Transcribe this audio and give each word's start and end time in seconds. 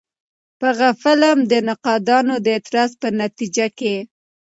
په 0.59 0.69
غه 0.77 0.89
فلم 1.01 1.37
د 1.51 1.53
نقادانو 1.67 2.35
د 2.45 2.47
اعتراض 2.55 2.91
په 3.01 3.07
نتيجه 3.21 3.65
کښې 3.77 3.97